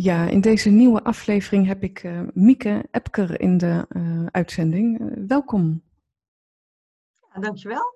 [0.00, 5.00] Ja, in deze nieuwe aflevering heb ik uh, Mieke Epker in de uh, uitzending.
[5.00, 5.82] Uh, welkom.
[7.32, 7.94] Ja, dankjewel.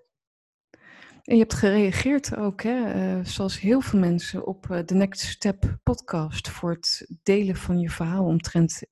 [1.22, 6.48] En je hebt gereageerd ook, hè, zoals heel veel mensen, op de Next Step podcast
[6.48, 8.82] voor het delen van je verhaal omtrent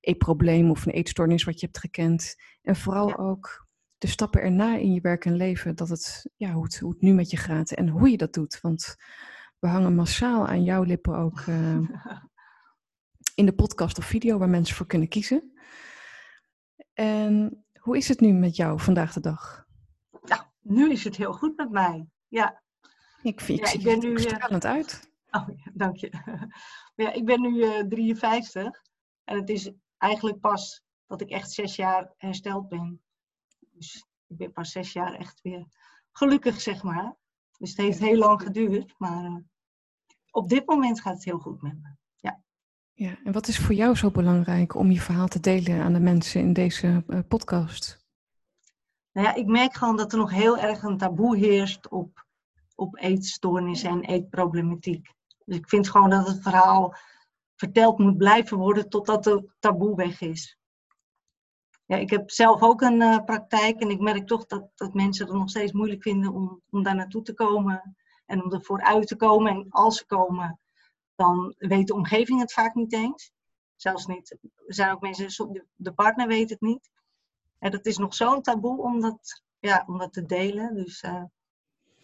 [0.00, 2.36] een probleem of een eetstoornis wat je hebt gekend.
[2.62, 3.14] En vooral ja.
[3.14, 3.66] ook
[3.98, 7.00] de stappen erna in je werk en leven, dat het, ja, hoe, het, hoe het
[7.00, 8.60] nu met je gaat en hoe je dat doet.
[8.60, 8.96] Want
[9.58, 11.44] we hangen massaal aan jouw lippen ook
[13.40, 15.52] in de podcast of video waar mensen voor kunnen kiezen.
[16.92, 19.66] En hoe is het nu met jou vandaag de dag?
[20.24, 22.08] Ja, nu is het heel goed met mij.
[22.28, 22.62] Ja.
[23.22, 25.10] Ik, vind, ja, ik ben nu stralend uit.
[25.30, 26.12] Oh, ja, dank je.
[26.94, 28.82] Ja, ik ben nu uh, eh, 53
[29.24, 33.02] en het is eigenlijk pas dat ik echt zes jaar hersteld ben.
[33.58, 35.66] Dus ik ben pas zes jaar echt weer
[36.12, 37.16] gelukkig, zeg maar.
[37.58, 39.36] Dus het heeft heel lang geduurd, maar uh,
[40.30, 41.98] op dit moment gaat het heel goed met me.
[43.00, 46.00] Ja, en wat is voor jou zo belangrijk om je verhaal te delen aan de
[46.00, 48.06] mensen in deze uh, podcast?
[49.12, 52.26] Nou ja, ik merk gewoon dat er nog heel erg een taboe heerst op,
[52.74, 55.12] op eetstoornissen en eetproblematiek.
[55.44, 56.94] Dus ik vind gewoon dat het verhaal
[57.56, 60.58] verteld moet blijven worden totdat het taboe weg is.
[61.86, 65.26] Ja, ik heb zelf ook een uh, praktijk en ik merk toch dat, dat mensen
[65.26, 69.06] het nog steeds moeilijk vinden om, om daar naartoe te komen en om ervoor uit
[69.06, 69.52] te komen.
[69.52, 70.60] En als ze komen,
[71.20, 73.32] dan weet de omgeving het vaak niet eens.
[73.76, 74.30] Zelfs niet,
[74.66, 76.90] er zijn ook mensen, de partner weet het niet.
[77.58, 80.74] En dat is nog zo'n taboe om dat, ja, om dat te delen.
[80.74, 81.24] Dus uh,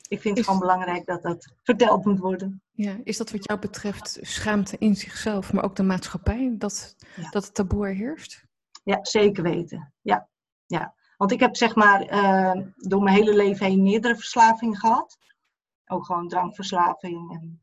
[0.08, 2.62] ik vind het gewoon belangrijk dat dat verteld moet worden.
[2.72, 6.96] Ja, is dat wat jou betreft schaamte in zichzelf, maar ook de maatschappij, dat,
[7.30, 8.44] dat het taboe er heerst?
[8.84, 9.94] Ja, zeker weten.
[10.02, 10.28] Ja,
[10.66, 10.94] ja.
[11.16, 15.18] Want ik heb zeg maar uh, door mijn hele leven heen meerdere verslavingen gehad.
[15.86, 17.60] Ook gewoon drankverslaving en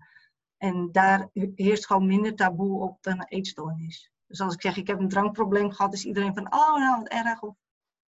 [0.63, 4.11] en daar heerst gewoon minder taboe op dan een eetstoornis.
[4.27, 7.07] Dus als ik zeg, ik heb een drankprobleem gehad, is iedereen van, oh, nou, wat
[7.07, 7.41] erg.
[7.41, 7.55] Of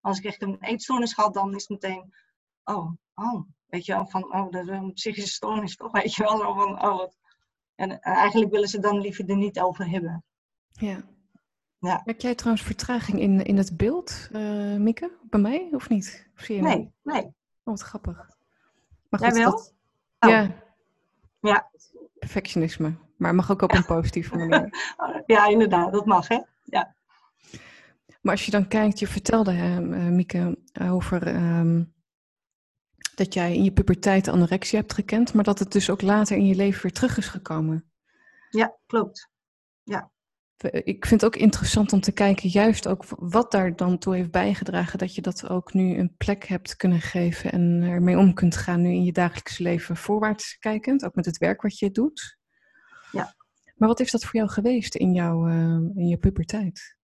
[0.01, 2.13] als ik echt een eetstoornis gehad, dan is het meteen,
[2.63, 5.91] oh, oh, weet je wel, van, oh, dat is een psychische stoornis, toch?
[6.01, 7.17] Weet je wel, van, oh, wat.
[7.75, 10.23] En eigenlijk willen ze dan liever er niet over hebben.
[10.71, 11.03] Ja.
[11.79, 12.01] ja.
[12.05, 16.29] Heb jij trouwens vertraging in, in het beeld, uh, Mieke, bij mij, of niet?
[16.35, 17.23] Of zie je nee, nee.
[17.23, 17.33] Oh,
[17.63, 18.15] wat grappig.
[19.09, 19.51] Maar goed, Jij wel?
[19.51, 19.73] Dat...
[20.19, 20.29] Oh.
[20.29, 20.63] Ja.
[21.39, 21.69] Ja,
[22.19, 22.95] perfectionisme.
[23.17, 24.69] Maar mag ook op een positieve manier.
[25.25, 26.39] Ja, inderdaad, dat mag, hè?
[26.63, 26.95] Ja.
[28.21, 31.93] Maar als je dan kijkt, je vertelde, hè, eh, Mieke, over um,
[33.15, 36.45] dat jij in je puberteit anorexia hebt gekend, maar dat het dus ook later in
[36.45, 37.91] je leven weer terug is gekomen.
[38.49, 39.29] Ja, klopt.
[39.83, 40.13] Ja
[40.63, 44.31] ik vind het ook interessant om te kijken, juist ook wat daar dan toe heeft
[44.31, 48.55] bijgedragen, dat je dat ook nu een plek hebt kunnen geven en ermee om kunt
[48.55, 52.37] gaan nu in je dagelijks leven voorwaarts kijkend, ook met het werk wat je doet.
[53.11, 53.35] Ja.
[53.75, 55.55] Maar wat is dat voor jou geweest in, jouw, uh,
[55.95, 56.97] in je puberteit?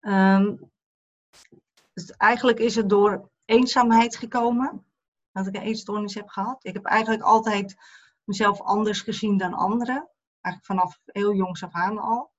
[0.00, 0.70] Um,
[1.92, 4.86] dus eigenlijk is het door eenzaamheid gekomen
[5.32, 6.64] dat ik een eetstoornis heb gehad.
[6.64, 7.74] Ik heb eigenlijk altijd
[8.24, 10.11] mezelf anders gezien dan anderen
[10.42, 12.32] eigenlijk vanaf heel jongs af aan al.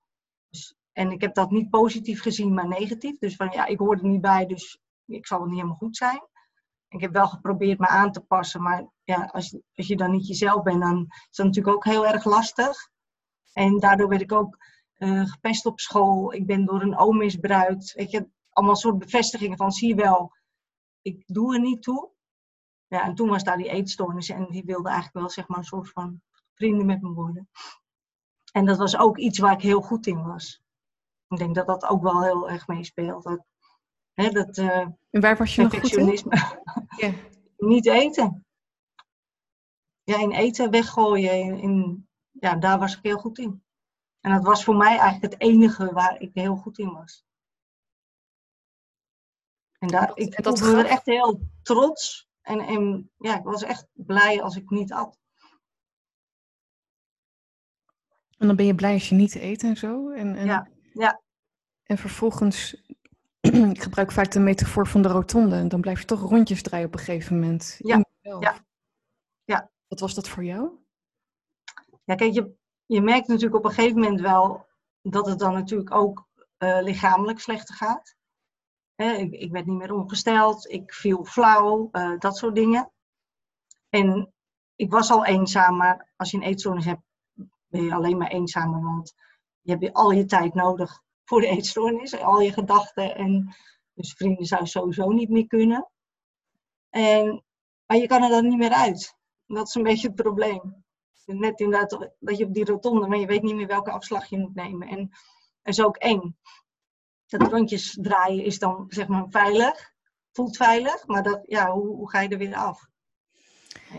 [0.50, 3.18] Dus, en ik heb dat niet positief gezien, maar negatief.
[3.20, 5.98] Dus van ja, ik hoor er niet bij, dus ik zal het niet helemaal goed
[5.98, 6.28] zijn.
[6.88, 10.28] Ik heb wel geprobeerd me aan te passen, maar ja, als, als je dan niet
[10.28, 12.92] jezelf bent, dan is dat natuurlijk ook heel erg lastig.
[13.54, 14.58] En daardoor werd ik ook
[14.98, 16.34] uh, gepest op school.
[16.34, 17.94] Ik ben door een oom misbruikt.
[17.94, 20.36] Weet je, allemaal soort bevestigingen van zie je wel,
[21.02, 22.12] ik doe er niet toe.
[22.88, 25.64] Ja, en toen was daar die eetstoornis en die wilde eigenlijk wel zeg maar een
[25.64, 26.22] soort van
[26.54, 27.50] vrienden met me worden.
[28.54, 30.62] En dat was ook iets waar ik heel goed in was.
[31.28, 33.24] Ik denk dat dat ook wel heel erg meespeelt.
[33.24, 33.46] Dat,
[34.14, 36.32] hè, dat, uh, en waar was je nog goed in?
[37.02, 37.14] ja.
[37.58, 38.46] Niet eten.
[40.04, 41.60] Ja, in eten weggooien.
[41.60, 43.64] In, ja, daar was ik heel goed in.
[44.20, 47.26] En dat was voor mij eigenlijk het enige waar ik heel goed in was.
[49.78, 52.30] En daar, ik dat voelde me echt heel trots.
[52.42, 55.20] En, en ja, ik was echt blij als ik niet at.
[58.38, 60.10] En dan ben je blij als je niet eet en zo.
[60.10, 61.22] En, en, ja, ja.
[61.84, 62.84] En vervolgens,
[63.74, 65.56] ik gebruik vaak de metafoor van de rotonde.
[65.56, 67.76] En dan blijf je toch rondjes draaien op een gegeven moment.
[67.80, 68.66] Ja, ja.
[69.44, 69.72] ja.
[69.88, 70.70] Wat was dat voor jou?
[72.04, 74.66] Ja, kijk, je, je merkt natuurlijk op een gegeven moment wel
[75.02, 76.28] dat het dan natuurlijk ook
[76.58, 78.16] uh, lichamelijk slechter gaat.
[78.96, 82.92] ik, ik, werd niet meer ongesteld, ik viel flauw, uh, dat soort dingen.
[83.90, 84.34] En
[84.76, 87.02] ik was al eenzaam, maar als je een eetstoornis hebt,
[87.74, 89.14] ben je alleen maar eenzamer, want
[89.62, 93.16] je hebt al je tijd nodig voor de eetstoornis, al je gedachten.
[93.16, 93.56] En
[93.94, 95.90] dus vrienden zou sowieso niet meer kunnen.
[96.90, 97.44] En,
[97.86, 99.16] maar je kan er dan niet meer uit.
[99.46, 100.84] Dat is een beetje het probleem.
[101.26, 104.38] Net inderdaad dat je op die rotonde, maar je weet niet meer welke afslag je
[104.38, 104.88] moet nemen.
[104.88, 105.10] En
[105.62, 106.38] dat is ook eng.
[107.26, 109.94] Dat rondjes draaien is dan zeg maar veilig,
[110.32, 112.88] voelt veilig, maar dat, ja, hoe, hoe ga je er weer af?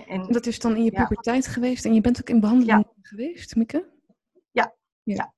[0.08, 3.56] En, dat is dan in je puberteit geweest en je bent ook in behandeling geweest,
[3.56, 3.90] Mieke?
[4.50, 4.74] Ja.
[5.02, 5.14] ja.
[5.14, 5.34] ja.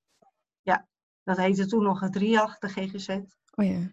[0.62, 0.88] ja.
[1.22, 3.08] Dat heette toen nog het RIAG, de GGZ.
[3.54, 3.90] Oh ja.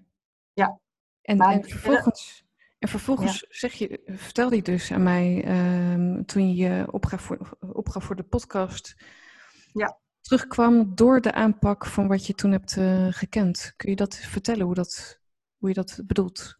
[0.54, 0.80] Ja.
[1.22, 2.44] En, en vervolgens,
[2.80, 5.46] en vervolgens zeg je, vertelde je dus aan mij,
[5.94, 8.96] um, toen je je opgaf voor, opgaf voor de podcast,
[9.74, 10.00] ja.
[10.22, 13.74] terugkwam door de aanpak van wat je toen hebt uh, gekend.
[13.76, 15.20] Kun je dat vertellen, hoe, dat,
[15.58, 16.60] hoe je dat bedoelt?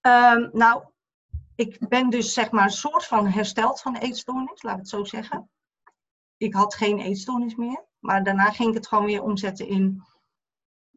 [0.00, 0.84] Um, nou,
[1.54, 5.04] ik ben dus zeg maar een soort van hersteld van eetstoornis, laat ik het zo
[5.04, 5.50] zeggen.
[6.36, 10.02] Ik had geen eetstoornis meer, maar daarna ging ik het gewoon weer omzetten in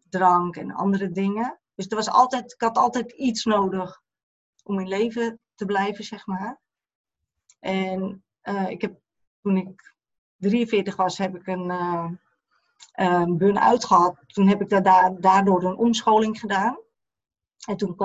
[0.09, 1.59] drank en andere dingen.
[1.75, 4.01] Dus er was altijd, ik had altijd iets nodig
[4.63, 6.61] om in leven te blijven, zeg maar.
[7.59, 8.99] En uh, ik heb,
[9.41, 9.95] toen ik
[10.37, 12.09] 43 was, heb ik een uh,
[12.95, 14.17] uh, burn-out gehad.
[14.27, 16.77] Toen heb ik daar, daardoor een omscholing gedaan.
[17.67, 17.95] En toen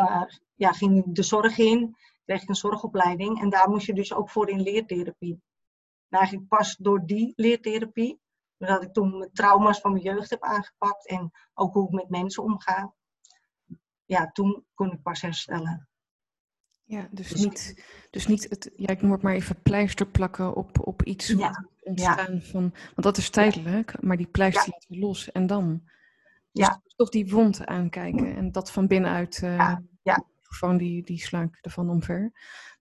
[0.55, 1.97] ja, ging ik de zorg in
[2.31, 3.41] kreeg ik een zorgopleiding.
[3.41, 5.43] En daar moest je dus ook voor in leertherapie.
[6.09, 8.21] En eigenlijk pas door die leertherapie,
[8.57, 12.09] doordat ik toen mijn trauma's van mijn jeugd heb aangepakt en ook hoe ik met
[12.09, 12.95] mensen omga,
[14.05, 15.89] ja, toen kon ik pas herstellen.
[16.85, 20.55] Ja, dus, dus niet, dus niet het, ja, ik noem het maar even pleister plakken
[20.55, 24.73] op, op iets ja, ontstaan van, want dat is tijdelijk, maar die pleister ja.
[24.73, 25.83] laten los en dan.
[26.53, 26.83] Dus ja.
[26.97, 31.43] toch die wond aankijken en dat van binnenuit uh, ja, ja gewoon die, die sla
[31.43, 32.33] ik ervan omver.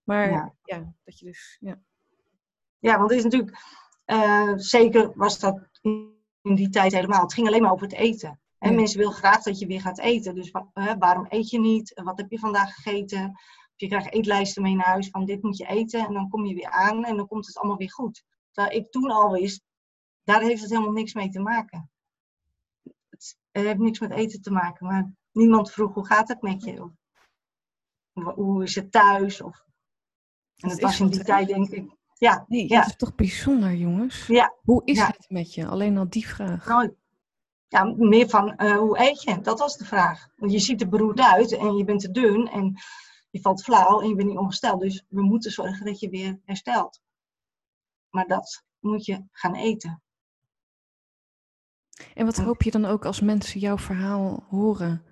[0.04, 0.30] Maar
[0.64, 0.94] ja.
[1.04, 1.80] dat je dus, ja.
[2.78, 3.58] Ja, want het is natuurlijk,
[4.06, 5.68] uh, zeker was dat
[6.42, 7.22] in die tijd helemaal.
[7.22, 8.40] Het ging alleen maar over het eten.
[8.58, 10.34] En mensen willen graag dat je weer gaat eten.
[10.34, 12.00] Dus uh, waarom eet je niet?
[12.04, 13.34] Wat heb je vandaag gegeten?
[13.80, 16.06] je krijgt eetlijsten mee naar huis van dit moet je eten.
[16.06, 18.24] En dan kom je weer aan en dan komt het allemaal weer goed.
[18.50, 19.62] Terwijl ik toen al wist,
[20.24, 21.90] daar heeft het helemaal niks mee te maken.
[23.10, 24.86] Het heeft niks met eten te maken.
[24.86, 26.90] Maar niemand vroeg hoe gaat het met je?
[28.22, 29.42] Hoe is het thuis?
[29.42, 29.64] Of...
[30.56, 31.98] En dat, was in die tijd, denk ik.
[32.18, 32.80] Ja, nee, ja.
[32.80, 34.26] dat is toch bijzonder, jongens.
[34.26, 34.54] Ja.
[34.62, 35.66] Hoe is het met je?
[35.66, 36.66] Alleen al die vraag.
[36.66, 36.94] Nou,
[37.68, 39.40] ja, meer van uh, hoe eet je?
[39.40, 40.28] Dat was de vraag.
[40.36, 42.74] Want je ziet er beroerd uit en je bent te dun en
[43.30, 44.80] je valt flauw en je bent niet ongesteld.
[44.80, 47.00] Dus we moeten zorgen dat je weer herstelt.
[48.10, 50.02] Maar dat moet je gaan eten.
[52.14, 55.04] En wat hoop je dan ook als mensen jouw verhaal horen?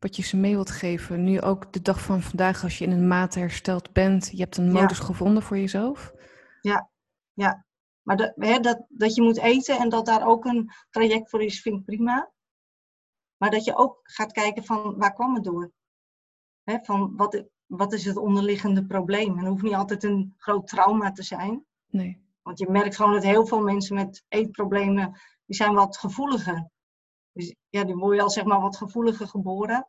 [0.00, 1.24] Wat je ze mee wilt geven.
[1.24, 4.56] Nu ook de dag van vandaag, als je in een mate hersteld bent, je hebt
[4.56, 6.12] een modus gevonden voor jezelf.
[6.60, 6.90] Ja,
[7.32, 7.64] ja.
[8.02, 11.42] Maar de, hè, dat, dat je moet eten en dat daar ook een traject voor
[11.42, 12.30] is, vind ik prima.
[13.36, 15.72] Maar dat je ook gaat kijken van waar kwam het door?
[16.62, 19.30] Hè, van wat, wat is het onderliggende probleem?
[19.30, 21.64] En het hoeft niet altijd een groot trauma te zijn.
[21.86, 22.28] Nee.
[22.42, 26.70] Want je merkt gewoon dat heel veel mensen met eetproblemen, die zijn wat gevoeliger.
[27.32, 29.88] Dus ja, die word je al zeg maar wat gevoeliger geboren.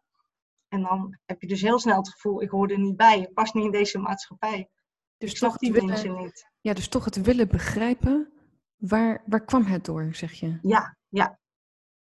[0.67, 3.19] En dan heb je dus heel snel het gevoel, ik hoor er niet bij.
[3.19, 4.69] Ik pas niet in deze maatschappij.
[5.17, 6.49] Dus toch die willen, mensen niet.
[6.61, 8.31] Ja, dus toch het willen begrijpen.
[8.75, 10.59] Waar, waar kwam het door, zeg je?
[10.61, 11.39] Ja, ja.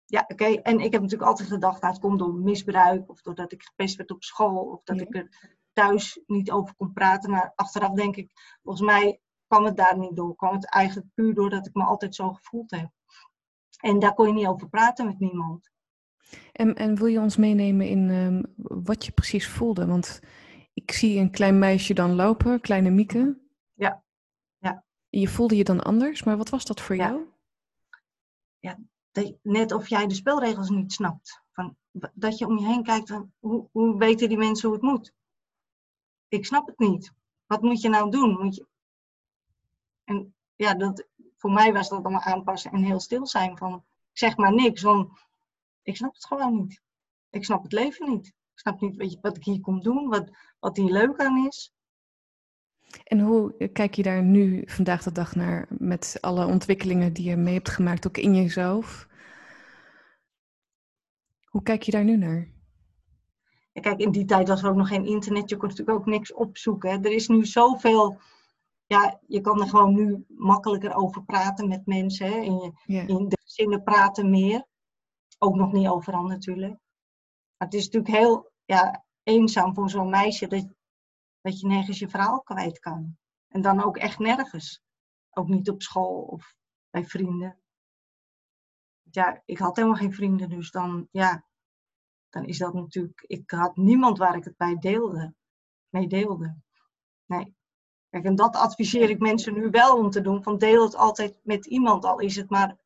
[0.06, 0.46] Ja, oké.
[0.46, 3.10] En ik heb natuurlijk altijd gedacht, nou, het komt door misbruik.
[3.10, 4.64] Of doordat ik gepest werd op school.
[4.66, 7.32] Of dat ik er thuis niet over kon praten.
[7.32, 8.32] Maar achteraf denk ik,
[8.64, 10.36] volgens mij kwam het daar niet door.
[10.36, 12.90] Kwam het eigenlijk puur doordat ik me altijd zo gevoeld heb.
[13.80, 15.70] En daar kon je niet over praten met niemand.
[16.52, 19.86] En, en wil je ons meenemen in um, wat je precies voelde?
[19.86, 20.20] Want
[20.74, 23.40] ik zie een klein meisje dan lopen, kleine Mieke.
[23.74, 24.04] Ja,
[24.58, 24.84] ja.
[25.10, 27.28] Je voelde je dan anders, maar wat was dat voor jou?
[28.60, 28.78] Ja,
[29.42, 31.44] net of jij de spelregels niet snapt.
[31.52, 31.78] Van,
[32.14, 35.14] dat je om je heen kijkt, van, hoe, hoe weten die mensen hoe het moet?
[36.28, 37.14] Ik snap het niet.
[37.46, 38.40] Wat moet je nou doen?
[38.40, 38.68] Moet je...
[40.04, 41.08] En ja, dat,
[41.40, 45.10] voor mij was dat allemaal aanpassen en heel stil zijn van zeg maar niks, want
[45.82, 46.82] ik snap het gewoon niet.
[47.30, 48.28] Ik snap het leven niet.
[48.28, 50.30] Ik snap niet weet je, wat ik hier kom doen, wat,
[50.60, 51.74] wat hier leuk aan is.
[53.04, 57.36] En hoe kijk je daar nu vandaag de dag naar met alle ontwikkelingen die je
[57.36, 59.08] mee hebt gemaakt, ook in jezelf?
[61.46, 62.48] Hoe kijk je daar nu naar?
[63.72, 65.50] Ja, kijk, in die tijd was er ook nog geen internet.
[65.50, 67.04] Je kon natuurlijk ook niks opzoeken.
[67.04, 68.20] Er is nu zoveel
[68.90, 72.28] ja, je kan er gewoon nu makkelijker over praten met mensen.
[72.28, 72.38] Hè?
[72.38, 74.66] In, je, in de gezinnen praten meer.
[75.38, 76.72] Ook nog niet overal natuurlijk.
[77.58, 80.68] Maar het is natuurlijk heel ja, eenzaam voor zo'n meisje dat,
[81.42, 83.18] dat je nergens je verhaal kwijt kan.
[83.48, 84.82] En dan ook echt nergens.
[85.30, 86.54] Ook niet op school of
[86.90, 87.60] bij vrienden.
[89.02, 91.46] Ja, ik had helemaal geen vrienden, dus dan, ja,
[92.30, 93.24] dan is dat natuurlijk.
[93.28, 95.34] Ik had niemand waar ik het bij deelde,
[95.90, 96.58] mee deelde.
[97.26, 97.58] Nee.
[98.10, 100.44] Kijk, en dat adviseer ik mensen nu wel om te doen.
[100.44, 102.78] Van deel het altijd met iemand, al is het maar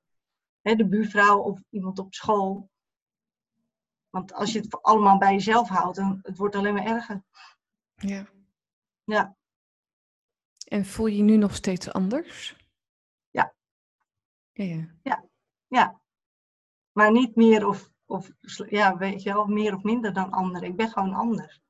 [0.61, 2.69] hè, de buurvrouw of iemand op school.
[4.09, 7.23] Want als je het allemaal bij jezelf houdt, dan het wordt alleen maar erger.
[7.95, 8.27] Ja.
[9.03, 9.35] Ja.
[10.67, 12.55] En voel je je nu nog steeds anders?
[13.29, 13.53] Ja.
[14.51, 14.87] Ja, ja.
[15.03, 15.25] Ja,
[15.67, 16.01] ja.
[16.91, 18.29] Maar niet meer of, of
[18.69, 20.67] ja, weet je wel, meer of minder dan anderen.
[20.67, 21.62] Ik ben gewoon anders.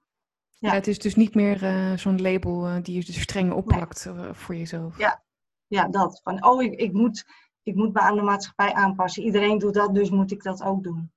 [0.64, 0.74] Ja.
[0.74, 4.34] Het is dus niet meer eh, zo'n label eh, die je dus streng opplakt eh,
[4.34, 4.98] voor jezelf.
[4.98, 5.24] Ja.
[5.68, 6.22] Ja, dat.
[6.24, 7.26] Van, oh, ik, ik, moet,
[7.64, 9.24] ik moet me aan de maatschappij aanpassen.
[9.24, 11.12] Iedereen doet dat, dus moet ik dat ook doen.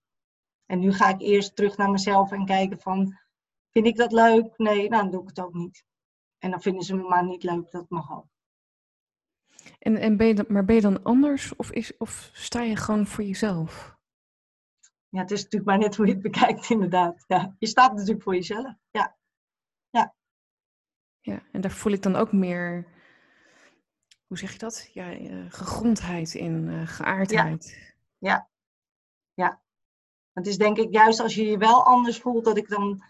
[0.67, 3.19] En nu ga ik eerst terug naar mezelf en kijken van,
[3.71, 4.55] vind ik dat leuk?
[4.57, 5.85] Nee, nou, dan doe ik het ook niet.
[6.39, 8.27] En dan vinden ze me maar niet leuk, dat mag ook.
[9.79, 12.77] En, en ben je dan, maar ben je dan anders of, is, of sta je
[12.77, 13.97] gewoon voor jezelf?
[15.09, 17.25] Ja, het is natuurlijk maar net hoe je het bekijkt, inderdaad.
[17.27, 18.75] Ja, je staat natuurlijk voor jezelf.
[18.91, 19.17] Ja,
[21.27, 22.87] Ja, en daar voel ik dan ook meer,
[24.27, 24.91] hoe zeg je dat?
[24.93, 27.95] Ja, eh, gegrondheid in, eh, geaardheid.
[29.35, 29.61] ja.
[30.33, 33.03] Het is denk ik juist als je je wel anders voelt, dat ik dan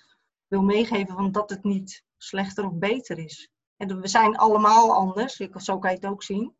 [0.46, 3.50] wil meegeven van dat het niet slechter of beter is.
[3.76, 6.56] En we zijn allemaal anders, ik- zo kan je het ook zien.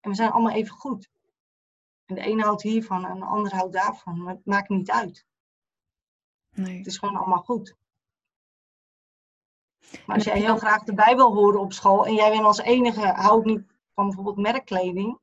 [0.00, 1.08] En we zijn allemaal even goed.
[2.04, 4.22] En de ene houdt hiervan en de ander houdt daarvan.
[4.22, 5.26] Maar het maakt niet uit.
[6.50, 6.78] Nee.
[6.78, 7.76] Het is gewoon allemaal goed.
[10.08, 13.06] Maar als jij heel graag de Bijbel hoorde op school en jij bent als enige
[13.06, 13.62] houdt niet
[13.94, 15.18] van bijvoorbeeld merkkleding,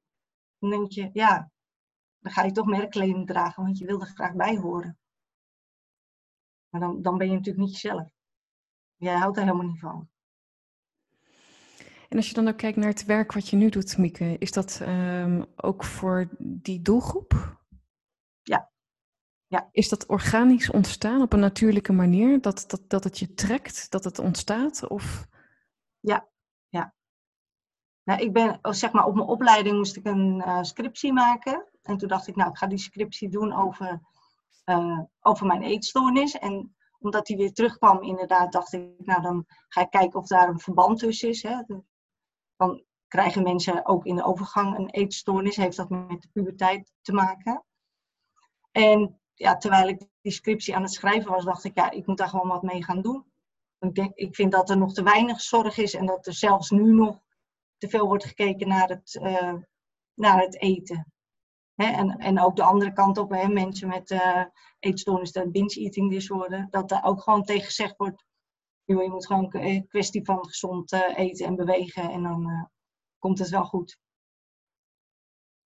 [0.59, 1.51] dan denk je, ja,
[2.19, 4.97] dan ga je toch merkkleding dragen, want je wil er graag bij horen.
[6.69, 8.07] Maar dan, dan ben je natuurlijk niet jezelf.
[8.95, 10.09] Jij houdt er helemaal niet van.
[12.09, 14.51] En als je dan ook kijkt naar het werk wat je nu doet, Mieke, is
[14.51, 17.63] dat ehm, ook voor die doelgroep?
[19.47, 19.59] Ja.
[19.59, 19.69] Ja.
[19.71, 22.41] Is dat organisch ontstaan op een natuurlijke manier?
[22.41, 24.87] Dat, dat, dat het je trekt, dat het ontstaat?
[24.87, 25.27] Of...
[28.05, 31.69] Nou, ik ben, oh, zeg maar, op mijn opleiding moest ik een eh, scriptie maken.
[31.81, 34.01] En toen dacht ik, nou, ik ga die scriptie doen over,
[34.63, 36.37] eh, over mijn eetstoornis.
[36.37, 40.49] En omdat die weer terugkwam, inderdaad, dacht ik, nou, dan ga ik kijken of daar
[40.49, 41.43] een verband tussen is.
[41.43, 41.61] Hè.
[42.55, 45.55] Dan krijgen mensen ook in de overgang een eetstoornis.
[45.55, 47.65] Heeft dat met de puberteit te maken?
[48.71, 52.17] En ja, terwijl ik die scriptie aan het schrijven was, dacht ik, ja, ik moet
[52.17, 53.25] daar gewoon wat mee gaan doen.
[53.79, 56.69] Ik, denk, ik vind dat er nog te weinig zorg is en dat er zelfs
[56.69, 57.23] nu nog
[57.77, 59.53] te veel wordt gekeken naar het, eh,
[60.13, 61.13] naar het eten.
[61.75, 64.43] Hè, en, en ook de andere kant op, hè, mensen met eh
[64.79, 68.25] eetstoornis, de binge-eating disorder, dat daar ook gewoon tegen gezegd wordt,
[68.83, 72.63] je moet gewoon een kwestie van gezond eh, eten en bewegen en dan eh,
[73.19, 73.97] komt het wel goed.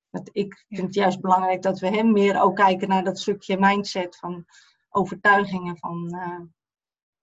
[0.09, 3.59] Dat ik vind het juist belangrijk dat we hem meer ook kijken naar dat stukje
[3.59, 4.45] mindset van
[4.89, 6.39] overtuigingen, van, eh,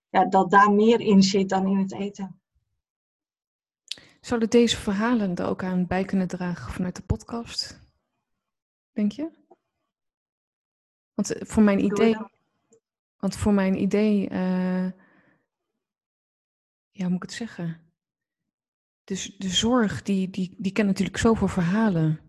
[0.09, 2.41] ja, dat daar meer in zit dan in het eten.
[4.21, 7.81] Zouden deze verhalen er ook aan bij kunnen dragen vanuit de podcast?
[8.93, 9.31] Denk je?
[11.15, 12.17] Want eh, voor mijn idee,
[13.17, 14.87] want voor mijn idee, eh,
[16.91, 17.81] ja, hoe moet ik het zeggen?
[19.05, 22.26] Dus de zorg, die, die, die kent natuurlijk zoveel verhalen.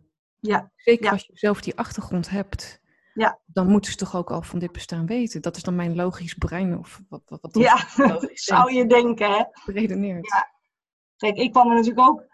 [0.47, 1.11] Ja, Zeker Ja.
[1.11, 2.81] als je zelf die achtergrond hebt.
[3.13, 3.39] Ja.
[3.45, 5.41] Dan moeten ze toch ook al van dit bestaan weten.
[5.41, 7.77] Dat is dan mijn logisch brein of wat, wat, wat ja
[8.33, 9.43] zou je denken, hè?
[9.65, 10.27] redeneert.
[10.27, 10.51] Ja.
[11.17, 12.25] Kijk, ik kwam er natuurlijk ook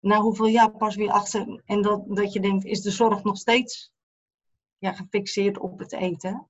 [0.00, 1.62] na hoeveel jaar pas weer achter.
[1.64, 3.92] En dat, dat je denkt, is de zorg nog steeds
[4.78, 6.48] ja, gefixeerd op het eten?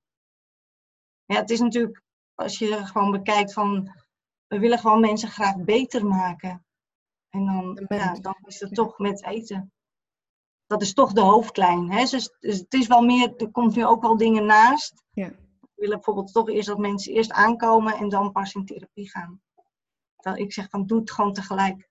[1.25, 2.01] Ja, het is natuurlijk,
[2.35, 3.91] als je gewoon bekijkt van,
[4.47, 6.65] we willen gewoon mensen graag beter maken.
[7.29, 9.73] En dan, ja, dan is het toch met eten.
[10.73, 11.91] Dat is toch de hoofdlijn.
[11.91, 11.99] Hè?
[11.99, 15.03] Dus, dus het is wel meer, er komt nu ook wel dingen naast.
[15.11, 15.27] Ja.
[15.59, 19.41] We willen bijvoorbeeld toch eerst dat mensen eerst aankomen en dan pas in therapie gaan.
[20.15, 21.89] Terwijl ik zeg van doe het gewoon tegelijk.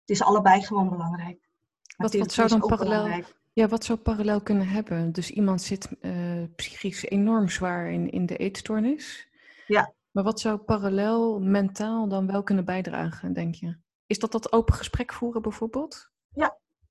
[0.00, 1.48] Het is allebei gewoon belangrijk.
[1.96, 3.40] Wat- zou dan parallel- belangrijk.
[3.52, 5.12] Ja, wat zou parallel kunnen hebben?
[5.12, 9.28] Dus iemand zit eh, psychisch enorm zwaar in, in de eetstoornis.
[9.66, 9.92] Ja.
[10.10, 13.76] Maar wat zou parallel mentaal dan wel kunnen bijdragen, denk je?
[14.06, 16.10] Is dat dat open gesprek voeren bijvoorbeeld?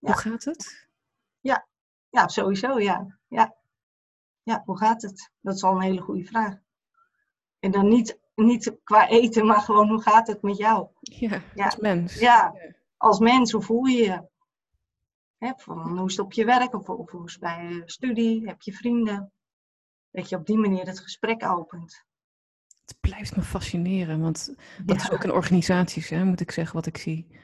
[0.01, 0.11] Ja, ja.
[0.13, 0.89] Hoe gaat het?
[2.13, 3.17] Ja, sowieso, ja.
[3.27, 3.55] ja.
[4.43, 5.31] Ja, hoe gaat het?
[5.41, 6.55] Dat is al een hele goede vraag.
[7.59, 10.87] En dan niet, niet qua eten, maar gewoon hoe gaat het met jou?
[10.99, 11.65] Ja, Ja.
[11.65, 12.19] als mens.
[12.19, 12.53] Ja,
[12.97, 15.53] als mens, hoe voel je je?
[15.57, 18.47] Van, hoe is het op je werk of, of hoe is het bij je studie?
[18.47, 19.31] Heb je vrienden?
[20.11, 22.05] Dat je op die manier het gesprek opent.
[22.85, 24.55] Het blijft me fascineren, want
[24.85, 25.13] dat is Ja.
[25.13, 27.39] ook in organisaties, hè, moet ik zeggen, wat ik zie.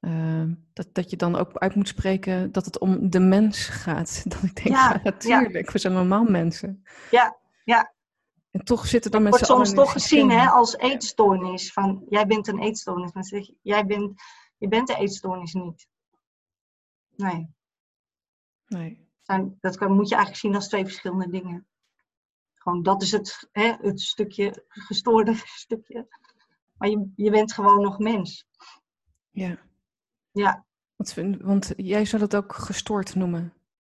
[0.00, 4.22] Ehm, dat, dat je dan ook uit moet spreken dat het om de mens gaat.
[4.28, 6.84] Dat ik denk, Ja, ja, natuurlijk, we zijn allemaal mensen.
[7.10, 7.92] Ja, ja.
[8.50, 11.72] En toch zitten dan Het mensen wordt soms toch gezien hè, als eetstoornis.
[11.72, 13.12] Van, jij bent een eetstoornis.
[13.12, 14.22] Dan zeg jij bent,
[14.56, 15.88] je bent de eetstoornis niet.
[17.16, 17.54] Nee.
[18.66, 19.06] Nee.
[19.60, 21.66] Dat kan, moet je eigenlijk zien als twee verschillende dingen.
[22.54, 26.08] Gewoon, dat is het, hè, het stukje gestoorde stukje.
[26.76, 28.46] Maar je, je bent gewoon nog mens.
[29.30, 29.58] Ja.
[30.38, 30.64] Ja,
[30.96, 33.52] Want, want jij zou dat ook gestoord noemen,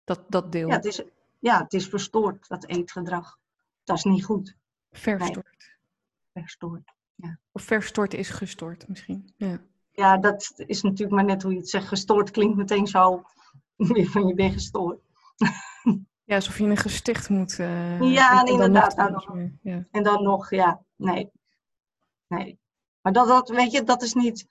[0.03, 0.67] dat, dat deel.
[0.67, 1.01] ja, het, is,
[1.39, 3.37] ja het is verstoord, dat eetgedrag.
[3.83, 4.55] Dat is niet goed.
[4.91, 5.77] Verstoord.
[6.33, 6.93] Verstoord.
[7.51, 9.33] Of verstoord is gestoord misschien.
[9.37, 9.61] Ja.
[9.91, 11.87] Ja, dat is natuurlijk maar net hoe je het zegt.
[11.87, 13.23] Gestoord klinkt meteen zo
[13.75, 14.99] weer van je bent gestoord.
[16.23, 17.59] ja, alsof je in een gesticht moet.
[17.59, 19.35] eh, Ja, en- dan inderdaad, nog.
[19.61, 19.87] Ja.
[19.91, 21.29] En dan nog, ja, nee.
[22.27, 22.59] Nee.
[23.01, 24.45] Maar dat, dat weet je, dat is niet.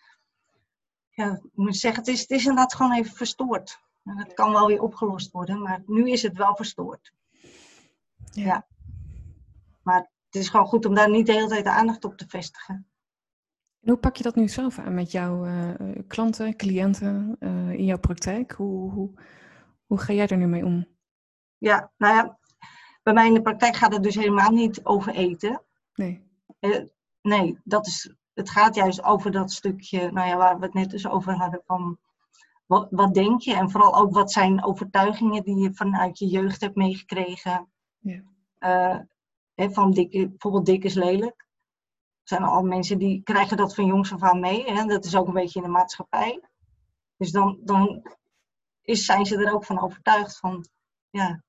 [1.18, 3.80] Ja, ik moet zeggen, het is, het is inderdaad gewoon even verstoord.
[4.04, 7.12] En dat kan wel weer opgelost worden, maar nu is het wel verstoord.
[8.30, 8.44] Ja.
[8.44, 8.66] Ja.
[9.82, 12.28] Maar het is gewoon goed om daar niet de hele tijd de aandacht op te
[12.28, 12.74] vestigen.
[13.80, 17.84] En hoe pak je dat nu zelf aan met jouw eh, klanten, cliënten eh, in
[17.84, 18.52] jouw praktijk?
[18.52, 19.10] Hoe, hoe,
[19.86, 20.86] hoe ga jij er nu mee om?
[21.56, 22.38] Ja, nou ja,
[23.02, 25.62] bij mij in de praktijk gaat het dus helemaal niet over eten.
[25.94, 26.26] Nee.
[26.58, 26.84] Eh,
[27.22, 30.90] nee, dat is, het gaat juist over dat stukje, nou ja, waar we het net
[30.90, 31.98] dus over hadden van
[32.66, 33.54] wat, wat denk je?
[33.54, 37.68] En vooral ook wat zijn overtuigingen die je vanuit je jeugd hebt meegekregen.
[37.98, 38.22] Ja.
[38.58, 38.98] Eh,
[39.54, 41.46] hè, van dik, bijvoorbeeld dik is lelijk.
[42.22, 44.72] Er zijn al mensen die krijgen dat van jongs af aan mee.
[44.72, 44.84] Hè?
[44.84, 46.40] Dat is ook een beetje in de maatschappij.
[47.16, 48.02] Dus dan, dan
[48.82, 50.64] is, zijn ze er ook van overtuigd van,
[51.10, 51.42] ja,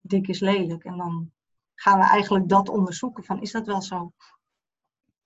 [0.00, 0.84] dik is lelijk.
[0.84, 1.32] En dan
[1.74, 4.12] gaan we eigenlijk dat onderzoeken van, is dat wel zo?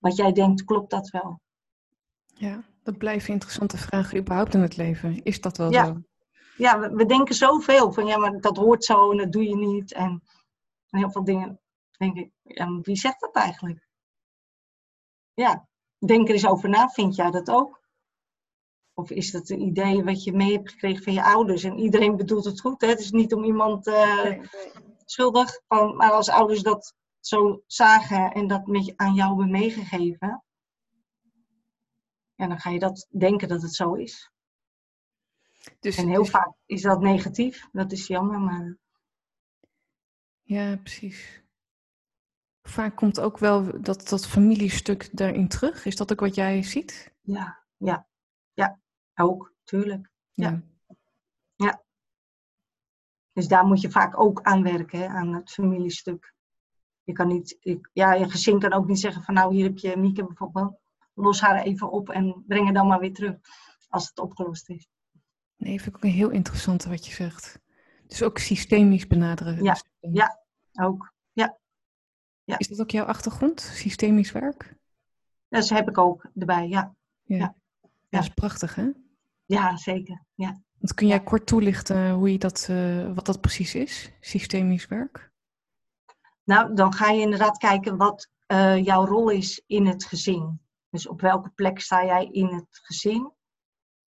[0.01, 1.39] Wat jij denkt, klopt dat wel?
[2.25, 5.23] Ja, dat blijven interessante vragen überhaupt in het leven.
[5.23, 5.85] Is dat wel Ja.
[5.85, 6.01] zo?
[6.57, 9.55] Ja, we, we denken zoveel van, ja, maar dat hoort zo en dat doe je
[9.55, 9.93] niet.
[9.93, 10.23] En,
[10.89, 11.59] heel veel dingen
[11.97, 13.87] denk ik, ja, wie zegt dat eigenlijk?
[15.33, 15.67] Ja,
[15.97, 17.81] denk er eens over na, vind jij dat ook?
[18.93, 21.63] Of is dat een idee wat je mee hebt gekregen van je ouders?
[21.63, 22.87] En iedereen bedoelt het goed, hè?
[22.87, 24.43] Het is niet om iemand eh,
[25.05, 30.43] schuldig, maar als ouders dat zo zagen en dat met, aan jou hebben meegegeven,
[32.35, 34.31] ja, dan ga je dat denken dat het zo is.
[35.79, 38.77] Dus, En heel dus- vaak is dat negatief, dat is jammer, maar
[40.41, 41.43] Ja, precies.
[42.61, 45.85] Vaak komt ook wel dat, dat familiestuk daarin terug.
[45.85, 47.13] Is dat ook wat jij ziet?
[47.21, 48.07] ja, ja,
[48.53, 48.79] ja,
[49.15, 50.09] ook, tuurlijk.
[50.31, 50.63] Ja.
[53.33, 56.33] Dus daar moet je vaak ook aan werken, hè, aan het familiestuk.
[57.11, 59.77] Je kan niet, ik, ja, je gezin kan ook niet zeggen van nou hier heb
[59.77, 60.77] je Mieke bijvoorbeeld,
[61.13, 63.35] los haar even op en breng haar dan maar weer terug
[63.89, 64.87] als het opgelost is.
[65.55, 67.59] Nee, vind ik ook een heel interessante wat je zegt.
[68.07, 69.63] Dus ook systemisch benaderen.
[69.63, 70.39] Ja, Dus, eh, ja.
[70.73, 71.13] Ook,
[72.43, 72.57] ja.
[72.57, 74.75] Is dat ook jouw achtergrond, systemisch werk?
[75.49, 76.95] dat heb ik ook erbij, ja.
[77.21, 77.55] Ja, Ja.
[78.09, 78.89] dat is prachtig hè?
[79.45, 80.23] Ja, zeker.
[80.35, 80.61] Ja.
[80.77, 85.30] Want kun jij kort toelichten hoe je dat, eh, wat dat precies is, systemisch werk?
[86.43, 90.61] Nou, dan ga je inderdaad kijken wat eh, jouw rol is in het gezin.
[90.89, 93.31] Dus op welke plek sta jij in het gezin?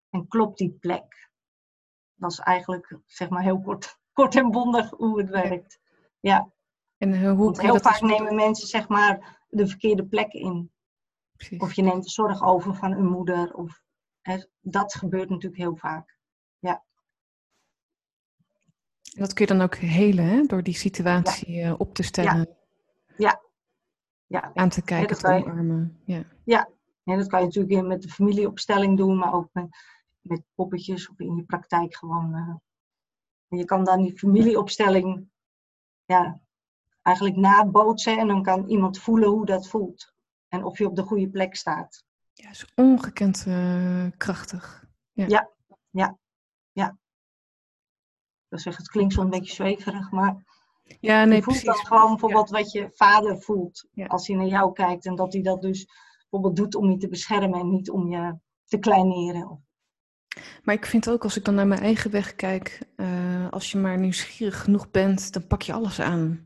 [0.09, 1.29] En klopt die plek?
[2.13, 5.79] Dat is eigenlijk, zeg maar, heel kort, kort en bondig hoe het werkt.
[6.19, 6.51] Ja,
[6.97, 10.71] En eh, hoe want heel dat vaak nemen mensen, zeg maar, de verkeerde plek in.
[11.35, 11.59] Precies.
[11.59, 13.53] Of je neemt de zorg over van een moeder.
[13.53, 13.81] Of,
[14.21, 16.17] hè, dat gebeurt natuurlijk heel vaak.
[19.17, 20.43] En dat kun je dan ook helen, hè?
[20.45, 22.49] door die situatie eh, op te stellen,
[24.27, 25.99] Ja, aan te kijken, te omarmen.
[26.43, 26.69] Ja.
[27.03, 29.67] En dat kan je natuurlijk met de familieopstelling doen, maar ook met,
[30.21, 32.33] met poppetjes of in je praktijk gewoon.
[32.33, 32.55] eh.
[33.59, 35.29] Je kan dan die familieopstelling
[36.05, 36.39] ja,
[37.01, 40.13] eigenlijk nabootsen en dan kan iemand voelen hoe dat voelt.
[40.47, 42.03] En of je op de goede plek staat.
[42.33, 44.85] ja, is ongekend eh, krachtig.
[48.49, 50.45] Dat zeg, het klinkt zo'n beetje zweverig, maar
[50.99, 51.87] Ja, nee, je voelt dan precies.
[51.87, 54.05] gewoon bijvoorbeeld wat je vader voelt Ja.
[54.05, 55.05] als hij naar jou kijkt.
[55.05, 55.87] En dat hij dat dus
[56.19, 59.65] bijvoorbeeld doet om je te beschermen en niet om je te kleineren.
[60.63, 63.77] Maar ik vind ook, als ik dan naar mijn eigen weg kijk, eh, als je
[63.77, 66.45] maar nieuwsgierig genoeg bent, dan pak je alles aan.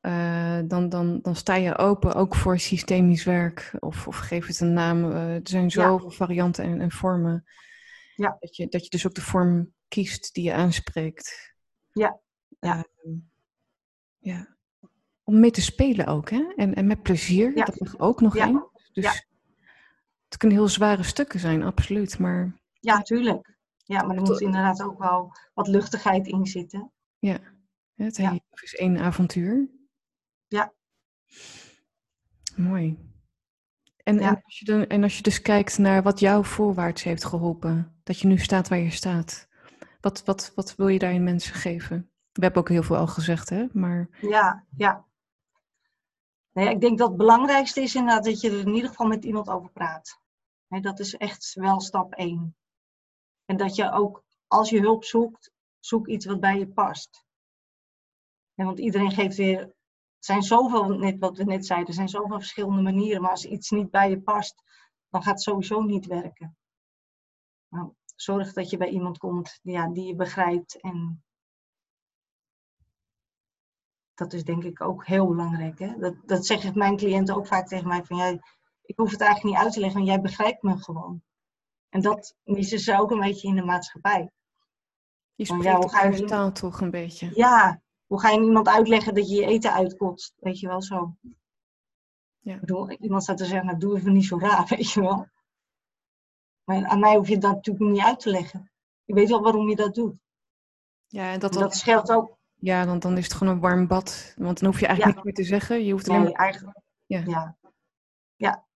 [0.00, 4.60] Eh, dan, dan, dan sta je open ook voor systemisch werk, of, of geef het
[4.60, 5.10] een naam.
[5.12, 7.44] Eh, er zijn zoveel varianten en, en vormen.
[8.14, 8.36] Ja.
[8.40, 11.54] Dat, je, dat je dus ook de vorm kiest die je aanspreekt.
[11.92, 12.20] Ja.
[12.60, 12.86] Ja.
[13.04, 13.16] Ehm,
[14.18, 14.56] ja.
[15.24, 16.52] Om mee te spelen ook, hè?
[16.56, 17.64] En, en met plezier, Ja.
[17.64, 18.68] dat mag ook nog Ja.
[18.92, 19.12] Dus Ja.
[20.28, 22.18] het kunnen heel zware stukken zijn, absoluut.
[22.18, 23.56] Maar Ja, tuurlijk.
[23.76, 26.92] Ja, maar er moet inderdaad ook wel wat luchtigheid in zitten.
[27.94, 28.30] het Ja.
[28.30, 29.68] heeft is één avontuur.
[32.56, 32.98] Mooi.
[33.96, 34.28] En, Ja.
[34.28, 38.00] en, als je dan, en als je dus kijkt naar wat jou voorwaarts heeft geholpen,
[38.02, 39.47] dat je nu staat waar je staat,
[40.00, 42.10] wat, wat, wat wil je daarin mensen geven?
[42.32, 43.66] We hebben ook heel veel al gezegd, hè?
[43.72, 45.06] Maar Ja, ja.
[46.52, 49.48] Ik denk dat het belangrijkste is inderdaad dat je er in ieder geval met iemand
[49.48, 50.20] over praat.
[50.68, 52.56] Dat is echt wel stap één.
[53.44, 57.24] En dat je ook, als je hulp zoekt, zoek iets wat bij je past.
[58.54, 59.74] Want iedereen geeft weer, er
[60.18, 63.22] zijn zoveel, net wat we net zeiden, er zijn zoveel verschillende manieren.
[63.22, 64.62] Maar als iets niet bij je past,
[65.08, 66.56] dan gaat het sowieso niet werken.
[67.68, 71.22] Nou, zorg dat je bij iemand komt ja, die je begrijpt en
[74.14, 75.78] dat is denk ik ook heel belangrijk.
[75.78, 75.98] Hè?
[75.98, 78.40] Dat, dat zeggen mijn cliënten ook vaak tegen mij: van jij,
[78.82, 81.22] ik hoef het eigenlijk niet uit te leggen, want jij begrijpt me gewoon.
[81.88, 84.30] En dat missen ze ook een beetje in de maatschappij.
[85.34, 87.30] je spreekt ja, hoe ga je taal toch een beetje.
[87.34, 90.34] Ja, hoe ga je iemand uitleggen dat je je eten uitkotst?
[90.38, 91.16] Weet je wel zo.
[92.38, 92.54] Ja.
[92.54, 95.26] Ik bedoel, iemand staat te zeggen: nou, doe even niet zo raar, weet je wel.
[96.68, 98.70] Maar aan mij hoef je dat natuurlijk niet uit te leggen.
[99.04, 100.20] Je weet wel waarom je dat doet.
[101.06, 102.36] Ja, en dat, En dan, dat scheelt ook.
[102.54, 104.34] ja dan, dan is het gewoon een warm bad.
[104.36, 105.24] Want dan hoef je eigenlijk Ja.
[105.24, 105.84] niks meer te zeggen.
[105.84, 106.78] Je hoeft alleen Nee, eigenlijk.
[107.06, 107.22] Ja.
[107.26, 107.56] Ja.
[108.36, 108.66] ja.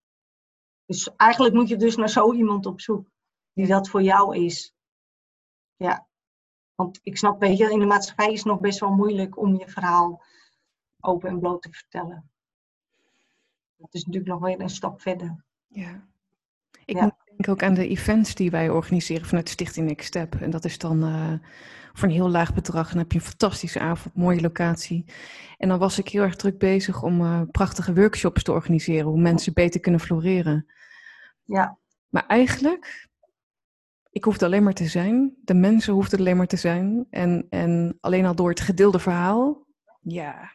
[0.87, 3.09] Dus eigenlijk moet je dus naar zo iemand op zoek
[3.53, 4.75] die dat voor jou is.
[5.77, 6.07] Ja.
[6.75, 9.59] Want ik snap, weet je, in de maatschappij is het nog best wel moeilijk om
[9.59, 10.23] je verhaal
[11.01, 12.31] open en bloot te vertellen.
[13.77, 15.45] Dat is natuurlijk nog weer een stap verder.
[15.67, 16.07] Ja.
[16.85, 17.03] Ik Ja.
[17.03, 20.35] moet denken ook aan de events die wij organiseren vanuit Stichting Next Step.
[20.35, 21.33] En dat is dan eh,
[21.93, 22.87] voor een heel laag bedrag.
[22.87, 25.05] En dan heb je een fantastische avond, mooie locatie.
[25.59, 29.07] En dan was ik heel erg druk bezig om eh, prachtige workshops te organiseren.
[29.07, 30.67] Hoe mensen beter kunnen floreren.
[31.45, 31.79] Ja,
[32.09, 33.09] Maar eigenlijk,
[34.11, 35.35] ik hoefde alleen maar te zijn.
[35.45, 37.07] De mensen hoefden alleen maar te zijn.
[37.11, 39.67] En, en alleen al door het gedeelde verhaal.
[40.01, 40.53] Ja,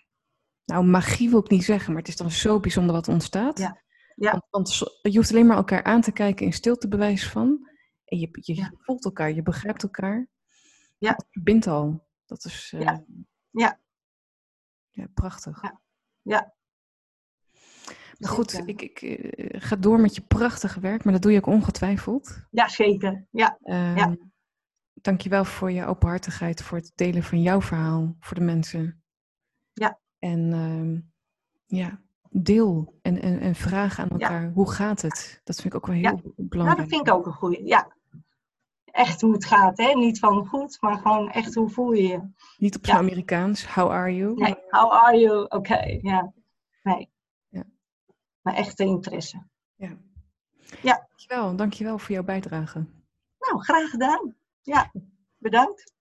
[0.65, 1.91] nou magie wil ik niet zeggen.
[1.93, 3.59] Maar het is dan zo bijzonder wat ontstaat.
[3.59, 3.85] Ja.
[4.19, 4.43] Ja.
[4.49, 7.69] Want, je hoeft alleen maar elkaar aan te kijken in stilte bewijs van.
[8.05, 8.71] En je, je, Ja.
[8.75, 10.27] voelt elkaar, je begrijpt elkaar.
[10.97, 11.11] Ja.
[11.11, 12.07] Dat verbindt al.
[12.25, 13.05] Dat is eh, Ja.
[13.49, 13.79] Ja.
[14.91, 15.61] ja, prachtig.
[15.61, 15.81] Ja.
[16.21, 16.55] Ja.
[18.19, 21.37] Maar goed, ik, ik eh, ga door met je prachtige werk, maar dat doe je
[21.37, 22.45] ook ongetwijfeld.
[22.51, 23.27] ja zeker.
[23.31, 24.15] Ja, Ehm
[25.01, 29.03] Dankjewel voor je openhartigheid, voor het delen van jouw verhaal voor de mensen.
[29.73, 29.99] Ja.
[30.19, 30.99] En ehm,
[31.79, 35.41] ja, deel en, en, en vraag aan elkaar, hoe gaat het?
[35.43, 36.11] Dat vind ik ook wel heel Ja.
[36.11, 36.79] nou, belangrijk.
[36.79, 37.63] dat vind ik ook een goede.
[37.65, 37.95] Ja.
[38.85, 39.93] Echt hoe het gaat, hè?
[39.93, 42.21] Niet van goed, maar gewoon echt hoe voel je je.
[42.57, 42.91] Niet op Ja.
[42.91, 44.33] zijn Amerikaans, how are you?
[44.33, 45.45] Nee, how are you?
[45.49, 46.33] Oké, ja.
[46.83, 47.09] Nee.
[47.49, 47.63] Ja.
[48.41, 49.43] Maar echte interesse.
[49.75, 49.97] Ja.
[50.81, 50.95] Ja.
[51.07, 52.85] Dankjewel, dankjewel voor jouw bijdrage.
[53.39, 54.35] Nou, graag gedaan.
[54.61, 54.91] Ja,
[55.37, 55.93] bedankt.